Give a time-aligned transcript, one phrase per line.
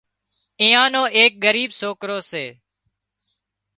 [0.63, 2.45] ايئا نو ايڪ ڳريٻ سوڪرو سي